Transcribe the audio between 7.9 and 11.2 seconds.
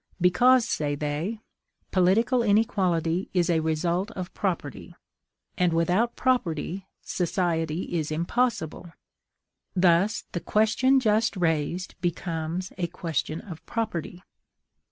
is impossible: thus the question